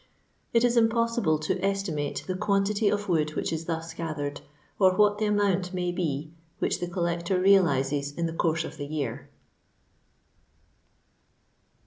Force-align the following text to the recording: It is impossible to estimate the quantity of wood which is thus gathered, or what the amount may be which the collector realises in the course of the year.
It 0.51 0.63
is 0.63 0.77
impossible 0.77 1.37
to 1.37 1.63
estimate 1.63 2.23
the 2.25 2.33
quantity 2.33 2.89
of 2.89 3.07
wood 3.07 3.35
which 3.35 3.53
is 3.53 3.65
thus 3.65 3.93
gathered, 3.93 4.41
or 4.79 4.95
what 4.95 5.19
the 5.19 5.25
amount 5.27 5.75
may 5.75 5.91
be 5.91 6.31
which 6.57 6.79
the 6.79 6.87
collector 6.87 7.39
realises 7.39 8.11
in 8.11 8.25
the 8.25 8.33
course 8.33 8.63
of 8.63 8.77
the 8.77 8.87
year. 8.87 9.29